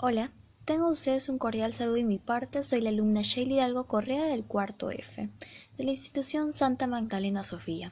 Hola, 0.00 0.30
tengo 0.64 0.88
ustedes 0.90 1.28
un 1.28 1.38
cordial 1.38 1.74
saludo 1.74 1.96
de 1.96 2.04
mi 2.04 2.18
parte. 2.18 2.62
Soy 2.62 2.80
la 2.80 2.90
alumna 2.90 3.22
Shelly 3.22 3.54
Hidalgo 3.54 3.88
Correa 3.88 4.26
del 4.26 4.44
cuarto 4.44 4.92
F 4.92 5.28
de 5.76 5.84
la 5.84 5.90
institución 5.90 6.52
Santa 6.52 6.86
Magdalena 6.86 7.42
Sofía. 7.42 7.90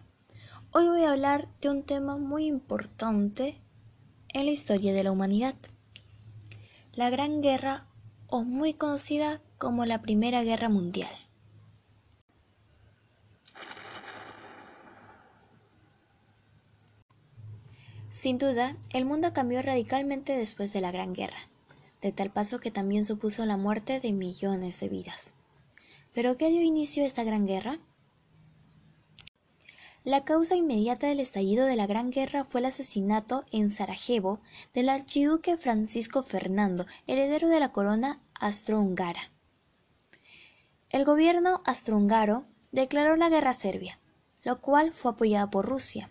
Hoy 0.70 0.86
voy 0.86 1.02
a 1.02 1.10
hablar 1.10 1.48
de 1.60 1.68
un 1.68 1.82
tema 1.82 2.16
muy 2.16 2.46
importante 2.46 3.58
en 4.34 4.46
la 4.46 4.52
historia 4.52 4.92
de 4.92 5.02
la 5.02 5.10
humanidad. 5.10 5.56
La 6.94 7.10
Gran 7.10 7.42
Guerra 7.42 7.84
o 8.28 8.44
muy 8.44 8.72
conocida 8.72 9.40
como 9.58 9.84
la 9.84 10.00
Primera 10.00 10.44
Guerra 10.44 10.68
Mundial. 10.68 11.10
Sin 18.12 18.38
duda, 18.38 18.76
el 18.92 19.04
mundo 19.06 19.32
cambió 19.32 19.60
radicalmente 19.60 20.36
después 20.36 20.72
de 20.72 20.80
la 20.80 20.92
Gran 20.92 21.12
Guerra 21.12 21.36
de 22.02 22.12
tal 22.12 22.30
paso 22.30 22.60
que 22.60 22.70
también 22.70 23.04
supuso 23.04 23.44
la 23.46 23.56
muerte 23.56 24.00
de 24.00 24.12
millones 24.12 24.80
de 24.80 24.88
vidas. 24.88 25.34
¿Pero 26.12 26.36
qué 26.36 26.50
dio 26.50 26.62
inicio 26.62 27.02
a 27.02 27.06
esta 27.06 27.24
gran 27.24 27.46
guerra? 27.46 27.78
La 30.06 30.24
causa 30.24 30.54
inmediata 30.54 31.08
del 31.08 31.18
estallido 31.18 31.66
de 31.66 31.74
la 31.74 31.88
Gran 31.88 32.12
Guerra 32.12 32.44
fue 32.44 32.60
el 32.60 32.66
asesinato 32.66 33.44
en 33.50 33.70
Sarajevo 33.70 34.38
del 34.72 34.88
archiduque 34.88 35.56
Francisco 35.56 36.22
Fernando, 36.22 36.86
heredero 37.08 37.48
de 37.48 37.58
la 37.58 37.72
corona 37.72 38.20
astrohúngara. 38.38 39.20
El 40.90 41.04
gobierno 41.04 41.60
astrohúngaro 41.64 42.44
declaró 42.70 43.16
la 43.16 43.28
guerra 43.28 43.50
a 43.50 43.54
Serbia, 43.54 43.98
lo 44.44 44.60
cual 44.60 44.92
fue 44.92 45.10
apoyada 45.10 45.50
por 45.50 45.66
Rusia. 45.66 46.08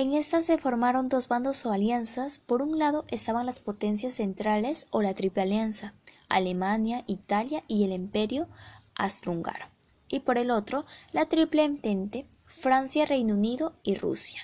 En 0.00 0.14
esta 0.14 0.40
se 0.40 0.56
formaron 0.56 1.10
dos 1.10 1.28
bandos 1.28 1.66
o 1.66 1.72
alianzas. 1.72 2.38
Por 2.38 2.62
un 2.62 2.78
lado 2.78 3.04
estaban 3.08 3.44
las 3.44 3.60
potencias 3.60 4.14
centrales 4.14 4.86
o 4.88 5.02
la 5.02 5.12
Triple 5.12 5.42
Alianza, 5.42 5.92
Alemania, 6.30 7.04
Italia 7.06 7.62
y 7.68 7.84
el 7.84 7.92
Imperio 7.92 8.48
Austrohúngaro. 8.94 9.66
Y 10.08 10.20
por 10.20 10.38
el 10.38 10.52
otro, 10.52 10.86
la 11.12 11.26
Triple 11.26 11.64
Entente, 11.64 12.24
Francia, 12.46 13.04
Reino 13.04 13.34
Unido 13.34 13.74
y 13.82 13.94
Rusia. 13.94 14.40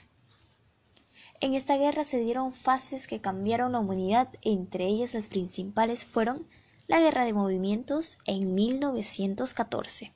En 1.41 1.55
esta 1.55 1.78
guerra 1.78 2.05
se 2.05 2.19
dieron 2.19 2.53
fases 2.53 3.06
que 3.06 3.22
cambiaron 3.22 3.72
la 3.72 3.78
humanidad, 3.78 4.28
entre 4.42 4.84
ellas 4.84 5.14
las 5.14 5.28
principales 5.28 6.05
fueron 6.05 6.47
la 6.86 7.00
Guerra 7.00 7.25
de 7.25 7.33
Movimientos 7.33 8.19
en 8.27 8.55
1914. 8.55 10.12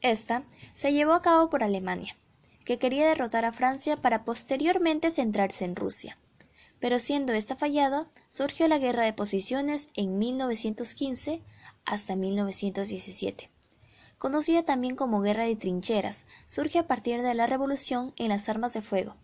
Esta 0.00 0.44
se 0.72 0.92
llevó 0.92 1.12
a 1.12 1.22
cabo 1.22 1.50
por 1.50 1.64
Alemania, 1.64 2.14
que 2.64 2.78
quería 2.78 3.06
derrotar 3.06 3.44
a 3.44 3.52
Francia 3.52 3.96
para 3.96 4.24
posteriormente 4.24 5.10
centrarse 5.10 5.64
en 5.64 5.76
Rusia. 5.76 6.16
Pero 6.80 6.98
siendo 6.98 7.32
esta 7.32 7.56
fallada, 7.56 8.08
surgió 8.28 8.66
la 8.68 8.78
Guerra 8.78 9.04
de 9.04 9.12
Posiciones 9.12 9.88
en 9.94 10.18
1915 10.18 11.40
hasta 11.84 12.16
1917. 12.16 13.48
Conocida 14.18 14.62
también 14.62 14.96
como 14.96 15.20
Guerra 15.20 15.46
de 15.46 15.56
Trincheras, 15.56 16.26
surge 16.46 16.78
a 16.78 16.86
partir 16.86 17.22
de 17.22 17.34
la 17.34 17.46
revolución 17.46 18.12
en 18.16 18.28
las 18.28 18.48
armas 18.48 18.72
de 18.72 18.82
fuego. 18.82 19.14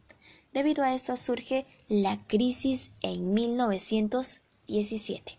Debido 0.52 0.82
a 0.82 0.94
esto 0.94 1.16
surge 1.16 1.66
la 1.88 2.18
crisis 2.26 2.90
en 3.02 3.34
1917. 3.34 5.38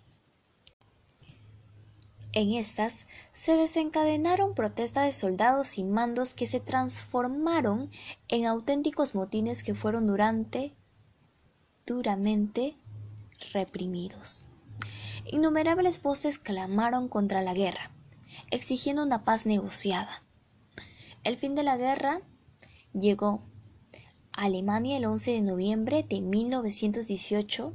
En 2.31 2.53
estas 2.53 3.07
se 3.33 3.55
desencadenaron 3.55 4.53
protestas 4.53 5.05
de 5.05 5.11
soldados 5.11 5.79
y 5.79 5.83
mandos 5.83 6.35
que 6.35 6.45
se 6.45 6.59
transformaron 6.59 7.89
en 8.27 8.45
auténticos 8.45 9.15
motines 9.15 9.63
que 9.63 9.73
fueron 9.73 10.05
durante 10.05 10.71
duramente 11.87 12.75
reprimidos. 13.51 14.45
Innumerables 15.25 16.03
voces 16.03 16.37
clamaron 16.37 17.07
contra 17.07 17.41
la 17.41 17.55
guerra, 17.55 17.89
exigiendo 18.51 19.01
una 19.01 19.25
paz 19.25 19.47
negociada. 19.47 20.21
El 21.23 21.35
fin 21.35 21.55
de 21.55 21.63
la 21.63 21.77
guerra 21.77 22.21
llegó 22.93 23.41
a 24.33 24.43
Alemania 24.43 24.97
el 24.97 25.05
11 25.05 25.31
de 25.31 25.41
noviembre 25.41 26.05
de 26.07 26.21
1918, 26.21 27.73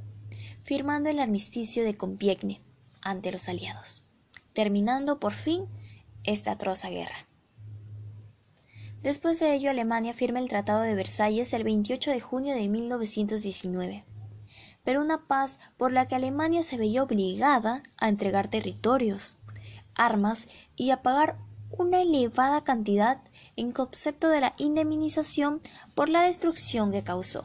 firmando 0.62 1.10
el 1.10 1.18
armisticio 1.18 1.82
de 1.82 1.96
Compiègne 1.96 2.60
ante 3.02 3.32
los 3.32 3.48
aliados 3.48 4.04
terminando 4.54 5.20
por 5.20 5.34
fin 5.34 5.66
esta 6.24 6.52
atroza 6.52 6.88
guerra. 6.88 7.16
Después 9.02 9.38
de 9.38 9.54
ello, 9.54 9.68
Alemania 9.68 10.14
firma 10.14 10.38
el 10.38 10.48
Tratado 10.48 10.80
de 10.80 10.94
Versalles 10.94 11.52
el 11.52 11.62
28 11.62 12.10
de 12.10 12.20
junio 12.20 12.54
de 12.54 12.66
1919, 12.68 14.02
pero 14.82 15.02
una 15.02 15.26
paz 15.26 15.58
por 15.76 15.92
la 15.92 16.06
que 16.06 16.14
Alemania 16.14 16.62
se 16.62 16.78
veía 16.78 17.02
obligada 17.02 17.82
a 17.98 18.08
entregar 18.08 18.48
territorios, 18.48 19.36
armas 19.94 20.48
y 20.74 20.90
a 20.90 21.02
pagar 21.02 21.36
una 21.70 22.00
elevada 22.00 22.64
cantidad 22.64 23.18
en 23.56 23.72
concepto 23.72 24.28
de 24.28 24.40
la 24.40 24.54
indemnización 24.56 25.60
por 25.94 26.08
la 26.08 26.22
destrucción 26.22 26.90
que 26.90 27.02
causó. 27.02 27.44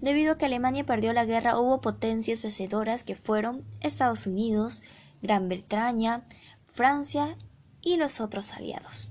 Debido 0.00 0.32
a 0.32 0.38
que 0.38 0.46
Alemania 0.46 0.84
perdió 0.84 1.12
la 1.12 1.24
guerra, 1.24 1.60
hubo 1.60 1.80
potencias 1.80 2.42
vencedoras 2.42 3.04
que 3.04 3.14
fueron 3.14 3.62
Estados 3.80 4.26
Unidos, 4.26 4.82
Gran 5.22 5.48
Bretaña, 5.48 6.22
Francia 6.64 7.36
y 7.80 7.96
los 7.96 8.20
otros 8.20 8.52
aliados. 8.52 9.08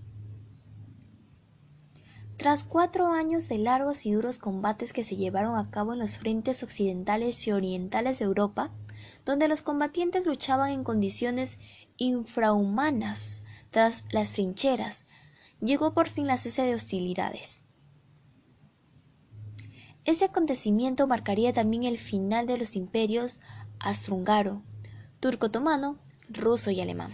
Tras 2.37 2.63
cuatro 2.63 3.13
años 3.13 3.47
de 3.47 3.59
largos 3.59 4.05
y 4.05 4.13
duros 4.13 4.39
combates 4.39 4.93
que 4.93 5.03
se 5.03 5.15
llevaron 5.15 5.55
a 5.55 5.69
cabo 5.69 5.93
en 5.93 5.99
los 5.99 6.17
frentes 6.17 6.63
occidentales 6.63 7.45
y 7.45 7.51
orientales 7.51 8.19
de 8.19 8.25
Europa, 8.25 8.71
donde 9.25 9.47
los 9.47 9.61
combatientes 9.61 10.25
luchaban 10.25 10.71
en 10.71 10.83
condiciones 10.83 11.59
infrahumanas 11.97 13.43
tras 13.69 14.05
las 14.11 14.31
trincheras, 14.31 15.05
llegó 15.59 15.93
por 15.93 16.09
fin 16.09 16.25
la 16.25 16.37
cese 16.37 16.63
de 16.63 16.73
hostilidades. 16.73 17.61
Ese 20.03 20.25
acontecimiento 20.25 21.05
marcaría 21.05 21.53
también 21.53 21.83
el 21.83 21.99
final 21.99 22.47
de 22.47 22.57
los 22.57 22.75
imperios 22.75 23.39
astrohúngaro, 23.79 24.63
turco-otomano, 25.21 25.97
ruso 26.29 26.71
y 26.71 26.81
alemán. 26.81 27.13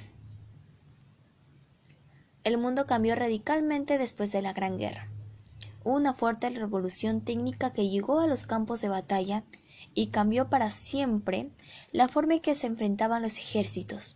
El 2.45 2.57
mundo 2.57 2.85
cambió 2.85 3.15
radicalmente 3.15 3.97
después 3.97 4.31
de 4.31 4.41
la 4.41 4.53
Gran 4.53 4.77
Guerra. 4.77 5.09
Una 5.83 6.13
fuerte 6.13 6.49
revolución 6.49 7.19
técnica 7.19 7.73
que 7.73 7.89
llegó 7.89 8.21
a 8.21 8.27
los 8.27 8.45
campos 8.45 8.79
de 8.79 8.87
batalla 8.87 9.43
y 9.93 10.07
cambió 10.07 10.49
para 10.49 10.69
siempre 10.69 11.49
la 11.91 12.07
forma 12.07 12.35
en 12.35 12.39
que 12.39 12.55
se 12.55 12.67
enfrentaban 12.67 13.21
los 13.21 13.37
ejércitos. 13.37 14.15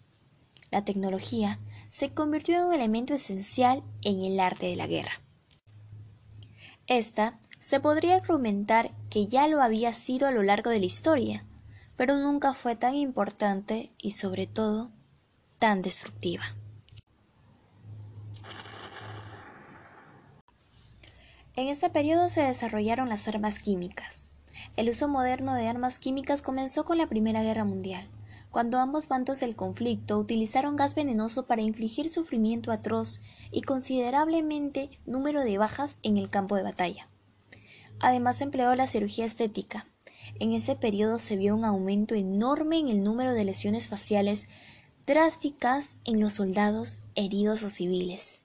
La 0.71 0.85
tecnología 0.85 1.59
se 1.89 2.11
convirtió 2.11 2.59
en 2.59 2.63
un 2.67 2.73
elemento 2.73 3.13
esencial 3.13 3.83
en 4.03 4.23
el 4.23 4.39
arte 4.39 4.67
de 4.67 4.77
la 4.77 4.87
guerra. 4.87 5.19
Esta 6.87 7.37
se 7.59 7.81
podría 7.81 8.15
argumentar 8.15 8.91
que 9.09 9.27
ya 9.27 9.49
lo 9.49 9.61
había 9.61 9.91
sido 9.91 10.29
a 10.29 10.31
lo 10.31 10.43
largo 10.43 10.69
de 10.69 10.79
la 10.79 10.85
historia, 10.85 11.43
pero 12.01 12.17
nunca 12.17 12.55
fue 12.55 12.75
tan 12.75 12.95
importante 12.95 13.91
y 13.99 14.09
sobre 14.09 14.47
todo 14.47 14.89
tan 15.59 15.83
destructiva. 15.83 16.41
En 21.55 21.67
este 21.67 21.91
periodo 21.91 22.27
se 22.27 22.41
desarrollaron 22.41 23.07
las 23.07 23.27
armas 23.27 23.61
químicas. 23.61 24.31
El 24.77 24.89
uso 24.89 25.07
moderno 25.09 25.53
de 25.53 25.67
armas 25.67 25.99
químicas 25.99 26.41
comenzó 26.41 26.85
con 26.85 26.97
la 26.97 27.05
Primera 27.05 27.43
Guerra 27.43 27.65
Mundial, 27.65 28.07
cuando 28.49 28.79
ambos 28.79 29.07
bandos 29.07 29.39
del 29.39 29.55
conflicto 29.55 30.17
utilizaron 30.17 30.75
gas 30.75 30.95
venenoso 30.95 31.45
para 31.45 31.61
infligir 31.61 32.09
sufrimiento 32.09 32.71
atroz 32.71 33.21
y 33.51 33.61
considerablemente 33.61 34.89
número 35.05 35.41
de 35.41 35.59
bajas 35.59 35.99
en 36.01 36.17
el 36.17 36.31
campo 36.31 36.55
de 36.55 36.63
batalla. 36.63 37.07
Además 37.99 38.41
empleó 38.41 38.73
la 38.73 38.87
cirugía 38.87 39.25
estética, 39.25 39.85
en 40.39 40.53
este 40.53 40.75
periodo 40.75 41.19
se 41.19 41.35
vio 41.35 41.55
un 41.55 41.65
aumento 41.65 42.15
enorme 42.15 42.79
en 42.79 42.87
el 42.87 43.03
número 43.03 43.33
de 43.33 43.45
lesiones 43.45 43.87
faciales 43.87 44.47
drásticas 45.05 45.97
en 46.05 46.19
los 46.19 46.33
soldados 46.33 46.99
heridos 47.15 47.63
o 47.63 47.69
civiles. 47.69 48.43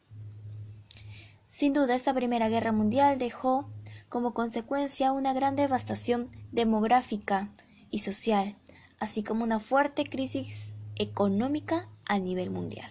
Sin 1.49 1.73
duda, 1.73 1.95
esta 1.95 2.15
Primera 2.15 2.49
Guerra 2.49 2.73
Mundial 2.73 3.19
dejó 3.19 3.67
como 4.09 4.35
consecuencia 4.35 5.13
una 5.13 5.33
gran 5.33 5.57
devastación 5.57 6.29
demográfica 6.53 7.49
y 7.91 7.99
social, 7.99 8.55
así 8.99 9.23
como 9.23 9.45
una 9.45 9.61
fuerte 9.61 10.05
crisis 10.05 10.75
económica 10.97 11.89
a 12.07 12.19
nivel 12.19 12.51
mundial. 12.51 12.91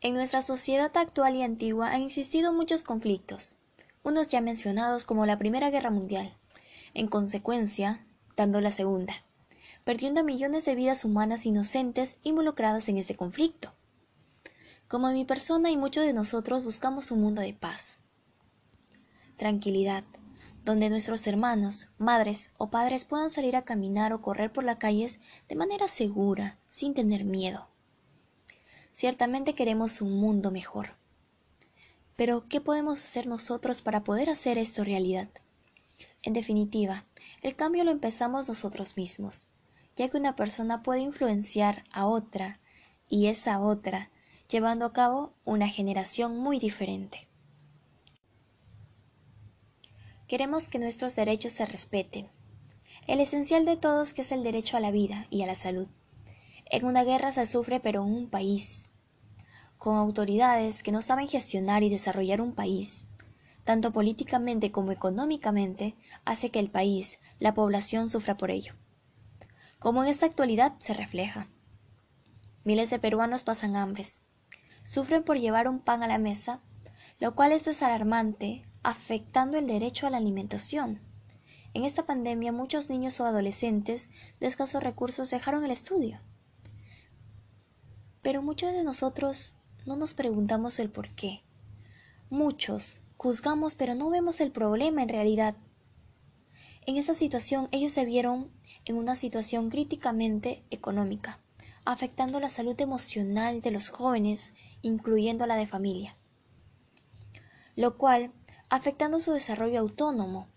En 0.00 0.12
nuestra 0.12 0.42
sociedad 0.42 0.94
actual 0.96 1.34
y 1.34 1.42
antigua 1.42 1.92
han 1.92 2.02
existido 2.02 2.52
muchos 2.52 2.84
conflictos, 2.84 3.56
unos 4.04 4.28
ya 4.28 4.40
mencionados 4.40 5.04
como 5.06 5.26
la 5.26 5.38
Primera 5.38 5.70
Guerra 5.70 5.90
Mundial, 5.90 6.30
en 6.92 7.08
consecuencia, 7.08 8.04
dando 8.36 8.60
la 8.60 8.70
Segunda, 8.70 9.14
perdiendo 9.84 10.22
millones 10.22 10.64
de 10.66 10.74
vidas 10.74 11.04
humanas 11.04 11.46
inocentes 11.46 12.18
involucradas 12.22 12.88
en 12.88 12.98
este 12.98 13.16
conflicto. 13.16 13.72
Como 14.88 15.10
mi 15.10 15.24
persona 15.24 15.70
y 15.70 15.76
muchos 15.76 16.04
de 16.04 16.12
nosotros 16.12 16.62
buscamos 16.62 17.10
un 17.10 17.22
mundo 17.22 17.40
de 17.40 17.54
paz, 17.54 17.98
tranquilidad, 19.38 20.04
donde 20.64 20.90
nuestros 20.90 21.26
hermanos, 21.26 21.88
madres 21.98 22.50
o 22.58 22.68
padres 22.68 23.04
puedan 23.04 23.30
salir 23.30 23.56
a 23.56 23.62
caminar 23.62 24.12
o 24.12 24.20
correr 24.20 24.52
por 24.52 24.64
las 24.64 24.76
calles 24.76 25.20
de 25.48 25.56
manera 25.56 25.88
segura, 25.88 26.56
sin 26.68 26.94
tener 26.94 27.24
miedo. 27.24 27.66
Ciertamente 28.92 29.54
queremos 29.54 30.00
un 30.02 30.12
mundo 30.20 30.50
mejor. 30.50 30.90
Pero, 32.16 32.46
¿qué 32.48 32.60
podemos 32.60 32.98
hacer 32.98 33.26
nosotros 33.26 33.82
para 33.82 34.04
poder 34.04 34.30
hacer 34.30 34.58
esto 34.58 34.84
realidad? 34.84 35.28
En 36.22 36.32
definitiva, 36.32 37.04
el 37.42 37.56
cambio 37.56 37.84
lo 37.84 37.90
empezamos 37.90 38.48
nosotros 38.48 38.96
mismos, 38.96 39.48
ya 39.96 40.08
que 40.08 40.16
una 40.16 40.36
persona 40.36 40.82
puede 40.82 41.00
influenciar 41.00 41.84
a 41.92 42.06
otra 42.06 42.58
y 43.08 43.26
esa 43.26 43.60
otra, 43.60 44.10
llevando 44.48 44.86
a 44.86 44.92
cabo 44.92 45.32
una 45.44 45.68
generación 45.68 46.38
muy 46.38 46.58
diferente. 46.58 47.26
Queremos 50.28 50.68
que 50.68 50.78
nuestros 50.78 51.16
derechos 51.16 51.52
se 51.52 51.66
respeten. 51.66 52.26
El 53.06 53.20
esencial 53.20 53.66
de 53.66 53.76
todos 53.76 54.14
que 54.14 54.22
es 54.22 54.32
el 54.32 54.42
derecho 54.42 54.76
a 54.76 54.80
la 54.80 54.90
vida 54.90 55.26
y 55.30 55.42
a 55.42 55.46
la 55.46 55.54
salud. 55.54 55.86
En 56.70 56.86
una 56.86 57.04
guerra 57.04 57.32
se 57.32 57.44
sufre 57.44 57.80
pero 57.80 58.02
en 58.02 58.12
un 58.12 58.30
país, 58.30 58.88
con 59.84 59.98
autoridades 59.98 60.82
que 60.82 60.92
no 60.92 61.02
saben 61.02 61.28
gestionar 61.28 61.82
y 61.82 61.90
desarrollar 61.90 62.40
un 62.40 62.54
país, 62.54 63.04
tanto 63.64 63.92
políticamente 63.92 64.72
como 64.72 64.92
económicamente, 64.92 65.94
hace 66.24 66.48
que 66.48 66.58
el 66.58 66.70
país, 66.70 67.18
la 67.38 67.52
población 67.52 68.08
sufra 68.08 68.34
por 68.34 68.50
ello. 68.50 68.72
Como 69.78 70.02
en 70.02 70.08
esta 70.08 70.24
actualidad 70.24 70.72
se 70.78 70.94
refleja. 70.94 71.48
Miles 72.64 72.88
de 72.88 72.98
peruanos 72.98 73.42
pasan 73.42 73.76
hambres, 73.76 74.20
sufren 74.82 75.22
por 75.22 75.38
llevar 75.38 75.68
un 75.68 75.80
pan 75.80 76.02
a 76.02 76.06
la 76.06 76.16
mesa, 76.16 76.60
lo 77.20 77.34
cual 77.34 77.52
esto 77.52 77.68
es 77.68 77.82
alarmante 77.82 78.62
afectando 78.82 79.58
el 79.58 79.66
derecho 79.66 80.06
a 80.06 80.10
la 80.10 80.16
alimentación. 80.16 80.98
En 81.74 81.84
esta 81.84 82.06
pandemia 82.06 82.52
muchos 82.52 82.88
niños 82.88 83.20
o 83.20 83.26
adolescentes 83.26 84.08
de 84.40 84.46
escasos 84.46 84.82
recursos 84.82 85.28
dejaron 85.28 85.62
el 85.62 85.70
estudio. 85.70 86.18
Pero 88.22 88.40
muchos 88.40 88.72
de 88.72 88.82
nosotros 88.82 89.52
no 89.86 89.96
nos 89.96 90.14
preguntamos 90.14 90.78
el 90.78 90.90
por 90.90 91.08
qué. 91.10 91.40
Muchos 92.30 93.00
juzgamos 93.16 93.74
pero 93.74 93.94
no 93.94 94.10
vemos 94.10 94.40
el 94.40 94.50
problema 94.50 95.02
en 95.02 95.08
realidad. 95.08 95.54
En 96.86 96.96
esta 96.96 97.14
situación 97.14 97.68
ellos 97.72 97.92
se 97.92 98.04
vieron 98.04 98.50
en 98.84 98.96
una 98.96 99.16
situación 99.16 99.70
críticamente 99.70 100.62
económica, 100.70 101.38
afectando 101.84 102.40
la 102.40 102.48
salud 102.48 102.78
emocional 102.80 103.62
de 103.62 103.70
los 103.70 103.88
jóvenes, 103.88 104.52
incluyendo 104.82 105.46
la 105.46 105.56
de 105.56 105.66
familia, 105.66 106.14
lo 107.76 107.96
cual 107.96 108.30
afectando 108.68 109.20
su 109.20 109.32
desarrollo 109.32 109.80
autónomo, 109.80 110.48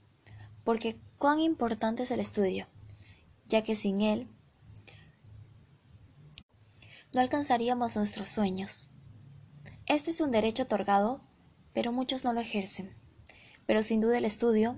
porque 0.63 0.97
cuán 1.17 1.39
importante 1.39 2.03
es 2.03 2.11
el 2.11 2.19
estudio, 2.19 2.67
ya 3.47 3.63
que 3.63 3.75
sin 3.75 4.01
él 4.01 4.27
no 7.13 7.21
alcanzaríamos 7.21 7.95
nuestros 7.95 8.29
sueños. 8.29 8.89
Este 9.87 10.11
es 10.11 10.19
un 10.19 10.31
derecho 10.31 10.63
otorgado, 10.63 11.21
pero 11.73 11.93
muchos 11.93 12.25
no 12.25 12.33
lo 12.33 12.41
ejercen. 12.41 12.93
Pero 13.65 13.81
sin 13.81 14.01
duda 14.01 14.17
el 14.17 14.25
estudio, 14.25 14.75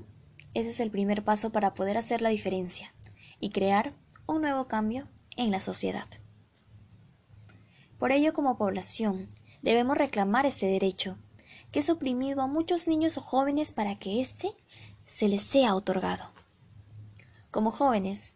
ese 0.54 0.70
es 0.70 0.80
el 0.80 0.92
primer 0.92 1.24
paso 1.24 1.52
para 1.52 1.74
poder 1.74 1.98
hacer 1.98 2.22
la 2.22 2.30
diferencia 2.30 2.94
y 3.40 3.50
crear 3.50 3.92
un 4.28 4.42
nuevo 4.42 4.68
cambio 4.68 5.08
en 5.36 5.50
la 5.50 5.62
sociedad. 5.62 6.06
Por 7.98 8.12
ello, 8.12 8.34
como 8.34 8.58
población, 8.58 9.28
debemos 9.64 9.98
reclamar 9.98 10.46
este 10.46 10.68
derecho 10.68 11.18
que 11.72 11.80
es 11.80 11.90
oprimido 11.90 12.42
a 12.42 12.48
muchos 12.48 12.88
niños 12.88 13.18
o 13.18 13.22
jóvenes 13.22 13.72
para 13.72 13.96
que 13.98 14.22
éste 14.22 14.52
se 15.08 15.28
les 15.28 15.42
sea 15.42 15.74
otorgado. 15.74 16.30
Como 17.50 17.72
jóvenes, 17.72 18.36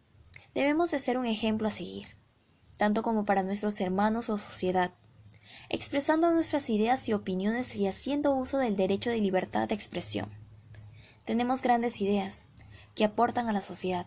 debemos 0.54 0.90
de 0.90 0.98
ser 0.98 1.18
un 1.18 1.26
ejemplo 1.26 1.68
a 1.68 1.70
seguir, 1.70 2.08
tanto 2.78 3.04
como 3.04 3.24
para 3.24 3.44
nuestros 3.44 3.80
hermanos 3.80 4.28
o 4.28 4.38
sociedad, 4.38 4.90
expresando 5.68 6.30
nuestras 6.30 6.70
ideas 6.70 7.08
y 7.08 7.12
opiniones 7.12 7.76
y 7.76 7.86
haciendo 7.86 8.34
uso 8.34 8.58
del 8.58 8.76
derecho 8.76 9.10
de 9.10 9.18
libertad 9.18 9.68
de 9.68 9.74
expresión. 9.74 10.28
Tenemos 11.24 11.62
grandes 11.62 12.00
ideas 12.00 12.46
que 12.94 13.04
aportan 13.04 13.48
a 13.48 13.52
la 13.52 13.62
sociedad, 13.62 14.06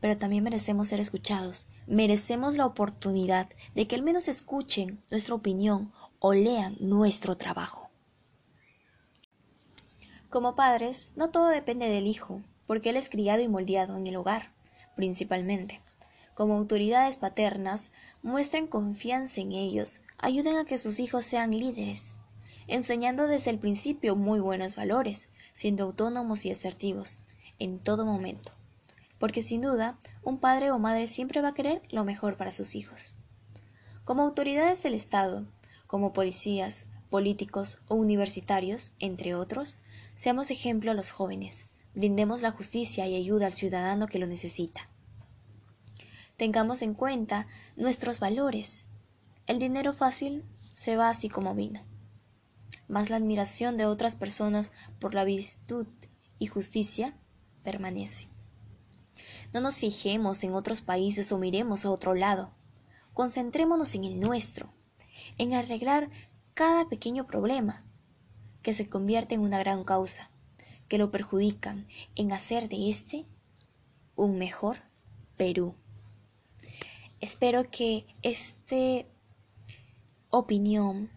pero 0.00 0.16
también 0.16 0.44
merecemos 0.44 0.88
ser 0.88 1.00
escuchados, 1.00 1.66
merecemos 1.86 2.56
la 2.56 2.66
oportunidad 2.66 3.48
de 3.74 3.86
que 3.86 3.94
al 3.94 4.02
menos 4.02 4.28
escuchen 4.28 5.00
nuestra 5.10 5.34
opinión 5.34 5.92
o 6.18 6.32
lean 6.32 6.76
nuestro 6.80 7.36
trabajo. 7.36 7.90
Como 10.30 10.54
padres, 10.54 11.12
no 11.16 11.30
todo 11.30 11.48
depende 11.48 11.88
del 11.88 12.06
hijo, 12.06 12.40
porque 12.66 12.90
él 12.90 12.96
es 12.96 13.10
criado 13.10 13.42
y 13.42 13.48
moldeado 13.48 13.96
en 13.96 14.06
el 14.06 14.16
hogar, 14.16 14.48
principalmente. 14.96 15.80
Como 16.34 16.54
autoridades 16.54 17.18
paternas, 17.18 17.90
muestren 18.22 18.66
confianza 18.66 19.40
en 19.40 19.52
ellos, 19.52 20.00
ayuden 20.18 20.56
a 20.56 20.64
que 20.64 20.78
sus 20.78 20.98
hijos 20.98 21.24
sean 21.26 21.50
líderes, 21.50 22.16
enseñando 22.68 23.26
desde 23.26 23.50
el 23.50 23.58
principio 23.58 24.16
muy 24.16 24.40
buenos 24.40 24.76
valores, 24.76 25.28
siendo 25.52 25.84
autónomos 25.84 26.46
y 26.46 26.50
asertivos, 26.50 27.20
en 27.58 27.78
todo 27.78 28.06
momento. 28.06 28.50
Porque 29.18 29.42
sin 29.42 29.60
duda, 29.60 29.98
un 30.24 30.38
padre 30.38 30.70
o 30.70 30.78
madre 30.78 31.06
siempre 31.06 31.42
va 31.42 31.48
a 31.48 31.54
querer 31.54 31.82
lo 31.90 32.04
mejor 32.04 32.36
para 32.36 32.50
sus 32.50 32.74
hijos. 32.74 33.14
Como 34.04 34.22
autoridades 34.22 34.82
del 34.82 34.94
Estado, 34.94 35.44
como 35.86 36.12
policías, 36.12 36.86
políticos 37.10 37.78
o 37.88 37.94
universitarios, 37.94 38.94
entre 39.00 39.34
otros, 39.34 39.76
seamos 40.14 40.50
ejemplo 40.50 40.90
a 40.90 40.94
los 40.94 41.10
jóvenes, 41.10 41.66
brindemos 41.94 42.40
la 42.40 42.52
justicia 42.52 43.06
y 43.06 43.16
ayuda 43.16 43.46
al 43.46 43.52
ciudadano 43.52 44.06
que 44.06 44.18
lo 44.18 44.26
necesita. 44.26 44.88
Tengamos 46.36 46.82
en 46.82 46.94
cuenta 46.94 47.46
nuestros 47.76 48.20
valores. 48.20 48.86
El 49.46 49.58
dinero 49.58 49.92
fácil 49.92 50.42
se 50.72 50.96
va 50.96 51.08
así 51.08 51.28
como 51.28 51.54
vino, 51.54 51.80
mas 52.88 53.10
la 53.10 53.16
admiración 53.16 53.76
de 53.76 53.86
otras 53.86 54.16
personas 54.16 54.72
por 55.00 55.14
la 55.14 55.24
virtud 55.24 55.86
y 56.38 56.46
justicia 56.46 57.14
permanece. 57.62 58.28
No 59.52 59.60
nos 59.60 59.80
fijemos 59.80 60.42
en 60.44 60.54
otros 60.54 60.80
países 60.80 61.30
o 61.30 61.38
miremos 61.38 61.84
a 61.84 61.90
otro 61.90 62.14
lado. 62.14 62.50
Concentrémonos 63.12 63.94
en 63.94 64.04
el 64.04 64.18
nuestro, 64.18 64.72
en 65.36 65.52
arreglar 65.52 66.08
cada 66.54 66.88
pequeño 66.88 67.26
problema 67.26 67.82
que 68.62 68.72
se 68.72 68.88
convierte 68.88 69.34
en 69.34 69.42
una 69.42 69.58
gran 69.58 69.84
causa, 69.84 70.30
que 70.88 70.98
lo 70.98 71.10
perjudican 71.10 71.86
en 72.16 72.32
hacer 72.32 72.68
de 72.68 72.88
este 72.88 73.24
un 74.16 74.38
mejor 74.38 74.78
Perú. 75.36 75.74
Espero 77.20 77.70
que 77.70 78.04
este 78.22 79.06
opinión, 80.30 81.10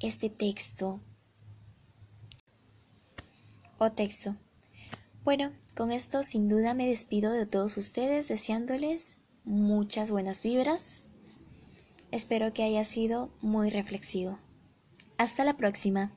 este 0.00 0.30
texto 0.30 1.00
o 3.78 3.90
texto. 3.90 4.36
Bueno, 5.24 5.52
con 5.74 5.90
esto 5.90 6.22
sin 6.22 6.48
duda 6.48 6.74
me 6.74 6.86
despido 6.86 7.32
de 7.32 7.46
todos 7.46 7.76
ustedes 7.76 8.28
deseándoles 8.28 9.18
muchas 9.44 10.10
buenas 10.10 10.42
vibras. 10.42 11.02
Espero 12.12 12.52
que 12.52 12.62
haya 12.62 12.84
sido 12.84 13.30
muy 13.40 13.70
reflexivo. 13.70 14.38
Hasta 15.18 15.44
la 15.44 15.54
próxima. 15.54 16.12